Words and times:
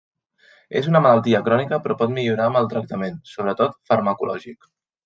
És 0.79 0.87
una 0.91 1.01
malaltia 1.07 1.41
crònica 1.49 1.81
però 1.85 1.99
pot 2.01 2.17
millorar 2.17 2.49
amb 2.49 2.63
el 2.65 2.73
tractament, 2.75 3.25
sobretot 3.35 3.81
farmacològic. 3.93 4.73